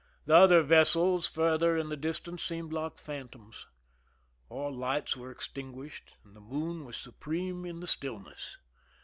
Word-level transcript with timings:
The 0.25 0.33
other 0.33 0.63
vessels 0.63 1.27
farther 1.27 1.77
in 1.77 1.89
the 1.89 1.95
distance 1.95 2.41
seemed 2.43 2.73
like 2.73 2.97
phantoms. 2.97 3.67
All 4.49 4.73
lights 4.73 5.15
were 5.15 5.29
extinguished, 5.29 6.13
and 6.23 6.35
the 6.35 6.41
moon 6.41 6.85
was 6.85 6.97
supreme 6.97 7.65
in 7.67 7.81
the 7.81 7.85
stillness. 7.87 8.57